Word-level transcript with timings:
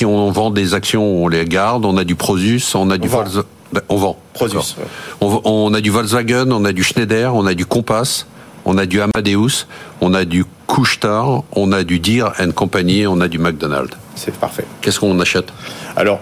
si 0.00 0.06
on 0.06 0.30
vend 0.30 0.50
des 0.50 0.72
actions, 0.72 1.24
on 1.24 1.28
les 1.28 1.44
garde. 1.44 1.84
On 1.84 1.98
a 1.98 2.04
du 2.04 2.14
Prosus, 2.14 2.74
on 2.74 2.88
a 2.90 2.96
du 2.96 3.06
Volkswagen. 3.06 3.44
On 3.90 3.96
vend. 3.96 4.16
Prosus. 4.32 4.76
On, 5.20 5.42
on, 5.44 5.74
a 5.74 5.82
du 5.82 5.90
Volkswagen, 5.90 6.50
on 6.52 6.64
a 6.64 6.72
du 6.72 6.82
Schneider, 6.82 7.34
on 7.34 7.46
a 7.46 7.52
du 7.52 7.66
Compass, 7.66 8.26
on 8.64 8.78
a 8.78 8.86
du 8.86 8.98
Amadeus, 9.02 9.66
on 10.00 10.14
a 10.14 10.24
du 10.24 10.46
Couchetard, 10.66 11.44
on 11.52 11.70
a 11.72 11.84
du 11.84 12.00
Deere 12.00 12.32
and 12.40 12.52
Company, 12.52 13.06
on 13.06 13.20
a 13.20 13.28
du 13.28 13.38
McDonald's. 13.38 13.94
C'est 14.14 14.34
parfait. 14.34 14.64
Qu'est-ce 14.80 14.98
qu'on 15.00 15.20
achète? 15.20 15.52
Alors, 15.96 16.20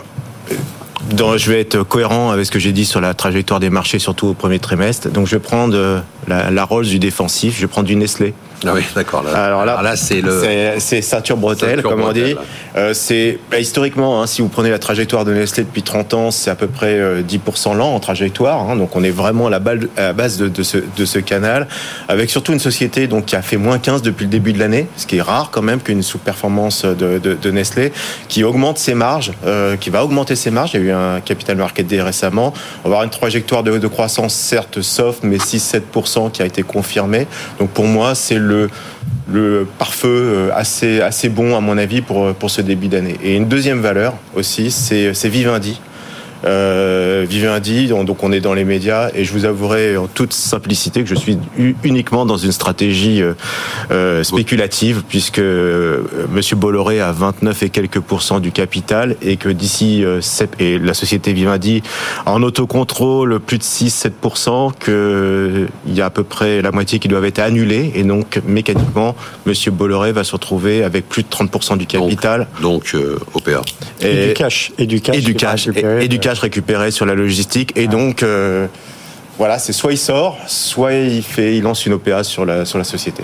je 1.11 1.51
vais 1.51 1.61
être 1.61 1.83
cohérent 1.83 2.31
avec 2.31 2.47
ce 2.47 2.51
que 2.51 2.59
j'ai 2.59 2.73
dit 2.73 2.85
sur 2.85 3.01
la 3.01 3.15
trajectoire 3.15 3.61
des 3.61 3.71
marchés, 3.71 3.99
surtout 3.99 4.29
au 4.29 4.35
premier 4.35 4.59
trimestre. 4.59 5.09
Donc, 5.09 5.27
je 5.27 5.37
vais 5.37 5.41
prendre 5.41 5.77
euh, 5.77 6.01
la, 6.27 6.51
la 6.51 6.65
Rolls 6.65 6.87
du 6.87 6.99
défensif, 6.99 7.57
je 7.57 7.63
vais 7.63 7.67
prendre 7.67 7.87
du 7.87 7.97
Nestlé. 7.97 8.35
Ah 8.67 8.73
oui, 8.75 8.83
d'accord. 8.95 9.25
Alors 9.35 9.65
là, 9.65 9.81
là 9.83 9.97
c'est 9.97 10.21
le 10.21 10.43
c'est 10.79 11.03
ceinture 11.03 11.37
bretelle, 11.37 11.83
comme 11.83 12.03
on 12.03 12.13
dit. 12.13 12.35
Euh, 12.77 12.93
c'est 12.93 13.39
bah, 13.51 13.59
historiquement, 13.59 14.23
hein, 14.23 14.27
si 14.27 14.43
vous 14.43 14.49
prenez 14.49 14.71
la 14.71 14.79
trajectoire 14.79 15.25
de 15.25 15.33
Nestlé 15.33 15.65
depuis 15.65 15.83
30 15.83 16.15
ans, 16.15 16.31
c'est 16.31 16.51
à 16.51 16.55
peu 16.55 16.67
près 16.67 17.23
10% 17.23 17.73
euh, 17.73 17.75
lent 17.75 17.95
en 17.95 18.01
trajectoire. 18.01 18.69
Hein, 18.69 18.77
donc 18.77 18.97
on 18.97 19.05
est 19.05 19.11
vraiment 19.11 19.47
à 19.47 19.51
la, 19.51 19.59
balle, 19.61 19.89
à 19.97 20.03
la 20.03 20.13
base 20.13 20.39
de, 20.39 20.49
de, 20.49 20.63
ce, 20.63 20.79
de 20.79 21.05
ce 21.05 21.19
canal, 21.19 21.69
avec 22.09 22.31
surtout 22.31 22.53
une 22.53 22.59
société 22.59 23.07
donc 23.07 23.27
qui 23.27 23.37
a 23.37 23.43
fait 23.43 23.57
moins 23.57 23.79
15 23.79 24.03
depuis 24.03 24.25
le 24.25 24.31
début 24.31 24.53
de 24.53 24.59
l'année, 24.59 24.87
ce 24.97 25.07
qui 25.07 25.19
est 25.19 25.23
rare 25.23 25.51
quand 25.53 25.63
même 25.63 25.81
qu'une 25.81 26.03
sous-performance 26.03 26.85
de, 26.85 27.19
de, 27.19 27.35
de, 27.35 27.51
Nestlé, 27.51 27.93
qui 28.29 28.43
augmente 28.43 28.79
ses 28.79 28.95
marges, 28.95 29.33
euh, 29.47 29.77
qui 29.77 29.91
va 29.91 30.05
augmenter 30.05 30.35
ses 30.35 30.51
marges. 30.51 30.73
Il 30.75 30.81
y 30.81 30.83
a 30.83 30.87
eu 30.87 30.88
un 30.91 31.21
capital 31.21 31.57
market 31.57 31.87
day 31.87 32.01
récemment. 32.01 32.53
On 32.85 32.89
va 32.89 32.97
avoir 32.97 33.03
une 33.05 33.11
trajectoire 33.11 33.63
de, 33.63 33.87
croissance 33.89 34.35
certes 34.35 34.81
soft, 34.81 35.23
mais 35.23 35.37
6-7% 35.37 36.31
qui 36.31 36.43
a 36.43 36.47
été 36.47 36.63
confirmée. 36.63 37.27
Donc 37.59 37.71
pour 37.71 37.87
moi, 37.87 38.15
c'est 38.15 38.39
le, 38.39 38.69
le 39.31 39.67
pare-feu 39.79 40.09
euh, 40.09 40.51
assez, 40.55 41.01
assez 41.01 41.29
bon, 41.29 41.57
à 41.57 41.61
mon 41.61 41.79
avis, 41.79 42.03
pour, 42.03 42.35
pour 42.35 42.51
ce 42.51 42.61
début 42.61 42.89
d'année. 42.89 43.17
Et 43.23 43.37
une 43.37 43.49
deuxième 43.49 43.81
valeur 43.81 44.15
aussi, 44.35 44.71
c'est 44.71 45.29
Vivendi 45.29 45.81
euh, 46.45 47.27
Vivendi, 47.29 47.89
donc 47.89 48.23
on 48.23 48.33
est 48.33 48.41
dans 48.41 48.55
les 48.55 48.65
médias, 48.65 49.11
et 49.15 49.25
je 49.25 49.33
vous 49.33 49.45
avouerai 49.45 49.97
en 49.97 50.07
toute 50.07 50.33
simplicité 50.33 51.03
que 51.03 51.09
je 51.09 51.15
suis 51.15 51.39
uniquement 51.83 52.27
dans 52.27 52.37
une 52.37 52.53
stratégie 52.53 53.23
euh, 53.23 53.35
euh 53.91 54.23
spéculative, 54.23 55.03
puisque 55.09 55.41
Monsieur 56.31 56.57
Bolloré 56.57 57.01
a 57.01 57.13
29 57.13 57.63
et 57.63 57.71
quelques 57.71 58.01
pourcents 58.01 58.41
du 58.41 58.53
capital, 58.53 59.17
et 59.23 59.37
que 59.37 59.49
d'ici 59.49 60.05
euh, 60.05 60.21
et 60.59 60.79
la 60.79 60.95
société 60.95 61.33
Vivendi 61.33 61.83
en 62.27 62.43
autocontrôle 62.43 63.41
plus 63.41 63.59
de 63.59 63.63
6-7%, 63.63 64.73
qu'il 64.79 65.95
y 65.95 66.01
a 66.01 66.07
à 66.07 66.11
peu 66.11 66.25
près 66.25 66.63
la 66.63 66.71
moitié 66.71 66.99
qui 66.99 67.09
doivent 67.09 67.25
être 67.25 67.41
annulés, 67.41 67.93
et 67.95 68.05
donc 68.05 68.41
mécaniquement 68.47 69.17
Monsieur 69.47 69.71
Bolloré 69.71 70.13
va 70.13 70.25
se 70.25 70.33
retrouver 70.33 70.85
avec 70.85 71.09
plus 71.09 71.23
de 71.23 71.29
30% 71.29 71.79
du 71.79 71.87
capital. 71.87 72.47
Donc, 72.63 72.93
donc 72.93 72.97
OPA. 73.35 73.63
Et, 74.01 74.07
et, 74.07 74.27
du 74.29 74.35
cash. 74.35 74.73
Et 74.79 74.87
du 74.87 75.01
cash. 75.01 75.17
Et 75.17 75.21
du 75.21 75.35
cash. 75.35 75.69
Et, 75.69 76.05
et 76.05 76.09
du 76.09 76.19
cash 76.19 76.28
récupéré 76.37 76.91
sur 76.91 77.07
la 77.07 77.15
logistique. 77.15 77.73
Et 77.77 77.87
donc, 77.87 78.23
euh, 78.23 78.67
voilà, 79.39 79.59
c'est 79.59 79.73
soit 79.73 79.93
il 79.93 79.99
sort, 79.99 80.37
soit 80.47 80.93
il, 80.93 81.23
fait, 81.23 81.57
il 81.57 81.63
lance 81.63 81.87
une 81.87 81.95
OPA 81.95 82.25
sur 82.25 82.45
la, 82.45 82.65
sur 82.65 82.77
la 82.77 82.85
société. 82.85 83.23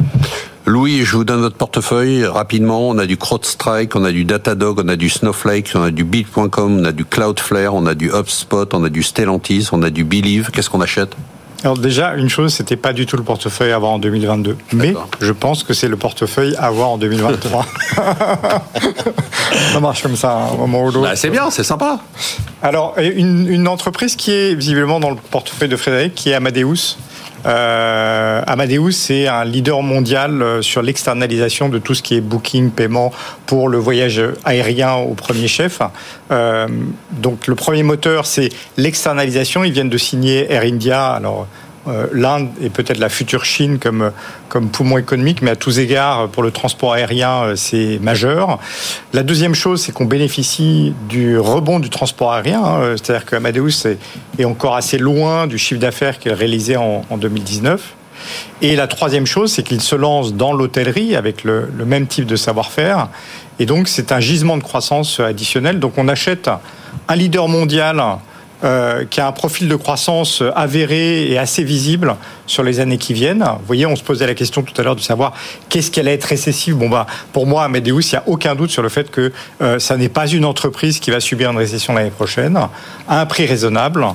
Louis, 0.67 1.05
je 1.05 1.17
vous 1.17 1.25
donne 1.25 1.43
notre 1.43 1.57
portefeuille 1.57 2.25
rapidement. 2.25 2.89
On 2.89 2.97
a 2.97 3.05
du 3.05 3.19
CrowdStrike, 3.19 3.95
on 3.97 4.05
a 4.05 4.13
du 4.13 4.25
Datadog, 4.25 4.81
on 4.83 4.89
a 4.89 4.97
du 4.97 5.11
Snowflake, 5.11 5.73
on 5.75 5.83
a 5.83 5.91
du 5.91 6.05
Build.com, 6.05 6.81
on 6.81 6.85
a 6.85 6.93
du 6.93 7.05
Cloudflare, 7.05 7.75
on 7.75 7.85
a 7.87 7.95
du 7.95 8.11
HubSpot, 8.11 8.73
on 8.73 8.85
a 8.85 8.89
du 8.89 9.03
Stellantis, 9.03 9.69
on 9.73 9.83
a 9.83 9.91
du 9.91 10.05
Believe. 10.05 10.51
Qu'est-ce 10.51 10.71
qu'on 10.71 10.81
achète? 10.81 11.11
Alors 11.65 11.79
déjà, 11.79 12.15
une 12.15 12.29
chose, 12.29 12.53
c'était 12.53 12.77
pas 12.77 12.93
du 12.93 13.07
tout 13.07 13.17
le 13.17 13.23
portefeuille 13.23 13.73
à 13.73 13.77
avoir 13.77 13.93
en 13.93 13.99
2022, 13.99 14.57
mais 14.75 14.95
je 15.21 15.33
pense 15.33 15.65
que 15.65 15.73
c'est 15.73 15.89
le 15.89 15.97
portefeuille 15.97 16.55
à 16.57 16.67
avoir 16.67 16.91
en 16.91 16.99
2023. 16.99 17.67
ça 19.73 19.81
marche 19.81 20.03
comme 20.03 20.17
ça, 20.17 20.33
hein, 20.33 20.49
un 20.53 20.57
moment 20.57 20.83
ou 20.83 20.87
l'autre. 20.87 21.01
Bah, 21.03 21.17
c'est 21.17 21.31
bien, 21.31 21.51
c'est 21.51 21.65
sympa. 21.65 22.01
Alors, 22.65 22.95
une, 22.99 23.69
entreprise 23.69 24.17
qui 24.17 24.33
est 24.33 24.55
visiblement 24.55 24.99
dans 24.99 25.11
le 25.11 25.17
portefeuille 25.17 25.69
de 25.69 25.77
Frédéric, 25.77 26.15
qui 26.15 26.31
est 26.31 26.35
Amadeus. 26.35 26.97
Euh, 27.45 28.43
Amadeus, 28.47 28.93
c'est 28.93 29.29
un 29.29 29.45
leader 29.45 29.83
mondial 29.83 30.41
euh, 30.41 30.63
sur 30.63 30.81
l'externalisation 30.81 31.69
de 31.69 31.77
tout 31.77 31.93
ce 31.95 32.03
qui 32.03 32.15
est 32.15 32.23
booking, 32.23 32.71
paiement 32.71 33.13
pour 33.45 33.69
le 33.69 33.77
voyage 33.77 34.23
aérien 34.47 34.95
au 34.95 35.13
premier 35.13 35.47
chef. 35.47 35.83
Euh, 36.31 36.67
donc 37.11 37.49
le 37.49 37.55
premier 37.55 37.83
moteur, 37.83 38.25
c'est 38.25 38.49
l'externalisation. 38.79 39.63
Ils 39.63 39.73
viennent 39.73 39.91
de 39.91 39.99
signer 39.99 40.51
Air 40.51 40.63
India. 40.63 41.11
Alors 41.11 41.47
l'Inde 42.13 42.49
est 42.63 42.71
peut-être 42.71 42.99
la 42.99 43.09
future 43.09 43.45
Chine 43.45 43.79
comme, 43.79 44.13
comme 44.49 44.69
poumon 44.69 44.99
économique, 44.99 45.43
mais 45.43 45.51
à 45.51 45.57
tous 45.57 45.79
égards, 45.79 46.29
pour 46.29 46.43
le 46.43 46.51
transport 46.51 46.93
aérien, 46.93 47.43
euh, 47.43 47.57
c'est 47.57 47.99
majeur. 48.01 48.59
La 49.13 49.23
deuxième 49.23 49.55
chose, 49.55 49.83
c'est 49.83 49.93
qu'on 49.93 50.05
bénéficie 50.05 50.95
du 51.09 51.39
rebond 51.39 51.81
du 51.81 51.91
transport 51.91 52.33
aérien, 52.33 52.63
hein. 52.63 52.95
c'est-à-dire 52.97 53.27
qu'Amadeus 53.27 53.87
est, 54.39 54.45
encore 54.45 54.77
assez 54.77 54.99
loin 54.99 55.47
du 55.47 55.59
chiffre 55.59 55.81
d'affaires 55.81 56.19
qu'il 56.19 56.33
réalisait 56.33 56.77
en, 56.77 57.05
en 57.11 57.17
2019. 57.17 57.95
Et 58.63 58.77
la 58.77 58.87
troisième 58.87 59.27
chose, 59.27 59.53
c'est 59.53 59.63
qu'il 59.63 59.81
se 59.81 59.97
lance 59.97 60.35
dans 60.35 60.53
l'hôtellerie 60.53 61.17
avec 61.17 61.45
le, 61.45 61.69
le, 61.77 61.85
même 61.85 62.07
type 62.07 62.27
de 62.27 62.37
savoir-faire. 62.37 63.09
Et 63.59 63.67
donc, 63.67 63.89
c'est 63.89 64.13
un 64.13 64.21
gisement 64.21 64.57
de 64.57 64.63
croissance 64.63 65.21
additionnel. 65.21 65.79
Donc, 65.79 65.99
on 65.99 66.09
achète 66.09 66.49
un 67.09 67.17
leader 67.17 67.49
mondial 67.49 68.03
euh, 68.65 69.05
qui 69.05 69.21
a 69.21 69.27
un 69.27 69.33
profil 69.33 69.69
de 69.69 69.77
croissance 69.77 70.43
avéré 70.55 71.31
et 71.31 71.39
assez 71.39 71.63
visible 71.63 72.17
sur 72.47 72.63
les 72.63 72.81
années 72.81 72.99
qui 72.99 73.13
viennent. 73.13 73.45
Vous 73.45 73.67
voyez, 73.67 73.87
on 73.87 73.97
se 73.97 74.03
posait 74.03 74.27
la 74.27 74.35
question 74.35 74.63
tout 74.63 74.79
à 74.81 74.85
l'heure 74.85 74.97
de 74.97 75.01
savoir 75.01 75.35
qu'est-ce 75.69 75.91
qu'elle 75.91 76.09
allait 76.09 76.17
être 76.17 76.25
récessive. 76.25 76.75
Bon, 76.75 76.89
bah, 76.89 77.07
pour 77.33 77.47
moi, 77.47 77.65
Amadeus, 77.65 78.01
il 78.01 78.15
n'y 78.15 78.19
a 78.19 78.25
aucun 78.27 78.55
doute 78.55 78.71
sur 78.71 78.83
le 78.83 78.89
fait 78.89 79.11
que 79.11 79.33
euh, 79.61 79.79
ça 79.79 79.97
n'est 79.97 80.09
pas 80.09 80.27
une 80.27 80.45
entreprise 80.45 80.99
qui 80.99 81.11
va 81.11 81.21
subir 81.21 81.51
une 81.51 81.59
récession 81.59 81.93
l'année 81.93 82.11
prochaine, 82.11 82.59
à 83.09 83.21
un 83.21 83.27
prix 83.27 83.47
raisonnable. 83.47 84.07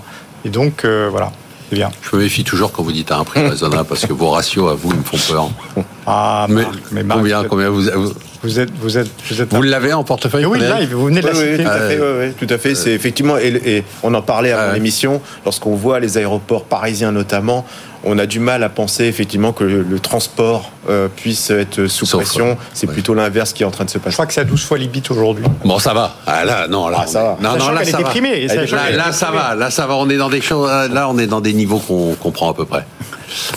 Et 0.45 0.49
donc, 0.49 0.83
euh, 0.83 1.07
voilà. 1.11 1.31
Bien. 1.71 1.91
Je 2.01 2.15
me 2.15 2.23
méfie 2.23 2.43
toujours 2.43 2.71
quand 2.71 2.81
vous 2.81 2.91
dites 2.91 3.11
à 3.11 3.17
un 3.17 3.23
prix 3.23 3.47
raisonnable 3.47 3.87
parce 3.87 4.05
que 4.05 4.13
vos 4.13 4.31
ratios 4.31 4.71
à 4.71 4.73
vous 4.73 4.89
me 4.91 5.03
font 5.03 5.17
peur. 5.31 5.51
Ah, 6.11 6.47
mais, 6.49 6.63
mais 6.91 7.03
Marc, 7.03 7.19
combien, 7.19 7.43
combien 7.43 7.69
vous, 7.69 7.83
vous, 7.83 8.13
vous 8.41 8.59
êtes, 8.59 8.71
vous 8.81 8.97
êtes, 8.97 9.09
vous 9.29 9.41
êtes. 9.41 9.53
Vous 9.53 9.61
l'avez 9.61 9.93
en 9.93 10.03
portefeuille 10.03 10.45
Oui, 10.45 10.59
là, 10.59 10.79
vous 10.89 11.05
venez 11.05 11.21
de 11.21 11.27
la 11.27 11.33
oui, 11.33 11.37
citer. 11.37 11.57
Oui, 11.57 11.63
tout 11.63 11.69
à 11.69 11.79
fait. 11.79 11.99
Oui, 11.99 12.07
oui, 12.19 12.47
tout 12.47 12.53
à 12.53 12.57
fait. 12.57 12.75
C'est 12.75 12.91
effectivement, 12.91 13.37
et, 13.37 13.61
et, 13.65 13.83
on 14.01 14.13
en 14.15 14.21
parlait 14.23 14.51
avant 14.51 14.73
l'émission, 14.73 15.21
lorsqu'on 15.45 15.75
voit 15.75 15.99
les 15.99 16.17
aéroports 16.17 16.63
parisiens 16.63 17.11
notamment, 17.11 17.63
on 18.03 18.17
a 18.17 18.25
du 18.25 18.39
mal 18.39 18.63
à 18.63 18.69
penser 18.69 19.05
effectivement 19.05 19.51
que 19.51 19.63
le, 19.63 19.83
le 19.83 19.99
transport 19.99 20.71
euh, 20.89 21.09
puisse 21.13 21.49
être 21.49 21.87
sous 21.87 22.05
Sauf 22.05 22.23
pression. 22.23 22.57
C'est 22.73 22.87
oui. 22.87 22.93
plutôt 22.93 23.13
l'inverse 23.13 23.53
qui 23.53 23.63
est 23.63 23.65
en 23.65 23.71
train 23.71 23.85
de 23.85 23.89
se 23.89 23.97
passer. 23.97 24.11
Je 24.11 24.15
crois 24.15 24.25
que 24.25 24.33
c'est 24.33 24.41
à 24.41 24.45
12 24.45 24.63
fois 24.63 24.77
l'IBIT 24.77 25.03
aujourd'hui. 25.09 25.45
Bon, 25.65 25.79
ça 25.79 25.93
va. 25.93 26.15
Ah, 26.25 26.45
là, 26.45 26.67
non, 26.67 26.87
là, 26.87 27.01
ah, 27.03 27.07
ça 27.07 27.23
va. 27.23 27.37
Non, 27.41 27.57
non, 27.57 27.71
là, 27.71 27.83
ça 27.83 27.97
va. 27.97 28.09
Primée, 28.09 28.47
là, 28.47 28.65
là, 28.65 28.91
là 28.91 29.11
ça 29.11 29.31
va. 29.31 29.53
Là, 29.53 29.69
ça 29.69 29.85
va. 29.85 29.95
On 29.95 30.09
est 30.09 30.17
dans 30.17 30.29
des 30.29 30.41
choses. 30.41 30.69
Là, 30.91 31.09
on 31.09 31.17
est 31.17 31.27
dans 31.27 31.41
des 31.41 31.53
niveaux 31.53 31.79
qu'on 31.79 32.15
comprend 32.15 32.51
à 32.51 32.53
peu 32.53 32.65
près. 32.65 32.85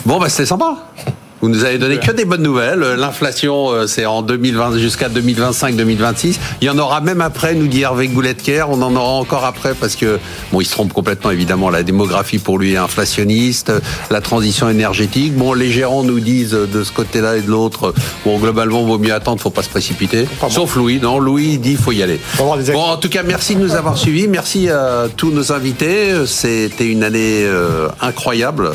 Bon, 0.05 0.19
bah, 0.19 0.29
c'était 0.29 0.45
sympa. 0.45 0.75
Vous 1.43 1.49
nous 1.49 1.65
avez 1.65 1.77
donné 1.77 1.97
que 1.97 2.13
des 2.13 2.23
bonnes 2.23 2.41
nouvelles. 2.41 2.79
L'inflation, 2.97 3.69
euh, 3.69 3.85
c'est 3.85 4.05
en 4.05 4.21
2020 4.21 4.77
jusqu'à 4.77 5.09
2025-2026. 5.09 6.37
Il 6.61 6.67
y 6.67 6.69
en 6.69 6.77
aura 6.77 7.01
même 7.01 7.19
après, 7.19 7.53
nous 7.53 7.67
dit 7.67 7.81
Hervé 7.81 8.07
Gouletker. 8.07 8.63
On 8.69 8.81
en 8.81 8.95
aura 8.95 9.11
encore 9.15 9.43
après 9.43 9.73
parce 9.73 9.97
que, 9.97 10.19
bon, 10.53 10.61
il 10.61 10.65
se 10.65 10.71
trompe 10.71 10.93
complètement, 10.93 11.31
évidemment. 11.31 11.69
La 11.69 11.83
démographie 11.83 12.39
pour 12.39 12.59
lui 12.59 12.75
est 12.75 12.77
inflationniste. 12.77 13.73
La 14.09 14.21
transition 14.21 14.69
énergétique. 14.69 15.35
Bon, 15.35 15.51
les 15.51 15.69
gérants 15.69 16.03
nous 16.03 16.21
disent 16.21 16.51
de 16.51 16.81
ce 16.81 16.93
côté-là 16.93 17.35
et 17.35 17.41
de 17.41 17.51
l'autre, 17.51 17.93
bon, 18.23 18.39
globalement, 18.39 18.85
vaut 18.85 18.97
mieux 18.97 19.13
attendre, 19.13 19.41
faut 19.41 19.49
pas 19.49 19.63
se 19.63 19.69
précipiter. 19.69 20.25
Sauf 20.49 20.77
Louis. 20.77 21.01
Non, 21.01 21.19
Louis 21.19 21.57
dit, 21.57 21.75
faut 21.75 21.91
y 21.91 22.01
aller. 22.01 22.21
Bon, 22.37 22.53
en 22.53 22.95
tout 22.95 23.09
cas, 23.09 23.23
merci 23.23 23.57
de 23.57 23.59
nous 23.59 23.75
avoir 23.75 23.97
suivis. 23.97 24.29
Merci 24.29 24.69
à 24.69 25.07
tous 25.17 25.31
nos 25.31 25.51
invités. 25.51 26.25
C'était 26.25 26.87
une 26.87 27.03
année 27.03 27.43
euh, 27.43 27.89
incroyable 27.99 28.71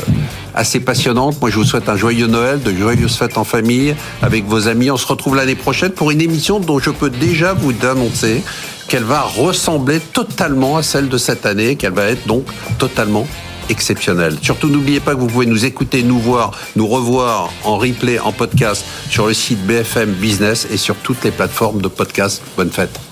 assez 0.58 0.80
passionnante. 0.80 1.40
Moi, 1.40 1.50
je 1.50 1.56
vous 1.56 1.64
souhaite 1.64 1.88
un 1.88 1.96
joyeux 1.96 2.26
Noël, 2.26 2.60
de 2.60 2.74
joyeuses 2.74 3.16
fêtes 3.16 3.38
en 3.38 3.44
famille 3.44 3.94
avec 4.22 4.44
vos 4.44 4.66
amis. 4.66 4.90
On 4.90 4.96
se 4.96 5.06
retrouve 5.06 5.36
l'année 5.36 5.54
prochaine 5.54 5.92
pour 5.92 6.10
une 6.10 6.20
émission 6.20 6.58
dont 6.58 6.80
je 6.80 6.90
peux 6.90 7.10
déjà 7.10 7.54
vous 7.54 7.72
annoncer 7.86 8.42
qu'elle 8.88 9.04
va 9.04 9.22
ressembler 9.22 10.00
totalement 10.00 10.76
à 10.76 10.82
celle 10.82 11.08
de 11.08 11.16
cette 11.16 11.46
année, 11.46 11.76
qu'elle 11.76 11.92
va 11.92 12.06
être 12.06 12.26
donc 12.26 12.44
totalement 12.78 13.26
exceptionnelle. 13.68 14.36
Surtout, 14.42 14.68
n'oubliez 14.68 15.00
pas 15.00 15.14
que 15.14 15.20
vous 15.20 15.26
pouvez 15.28 15.46
nous 15.46 15.64
écouter, 15.64 16.02
nous 16.02 16.18
voir, 16.18 16.50
nous 16.74 16.88
revoir 16.88 17.52
en 17.64 17.76
replay, 17.76 18.18
en 18.18 18.32
podcast 18.32 18.84
sur 19.08 19.28
le 19.28 19.34
site 19.34 19.64
BFM 19.64 20.10
Business 20.12 20.66
et 20.72 20.76
sur 20.76 20.96
toutes 20.96 21.22
les 21.22 21.30
plateformes 21.30 21.80
de 21.80 21.88
podcast. 21.88 22.42
Bonne 22.56 22.70
fête. 22.70 23.07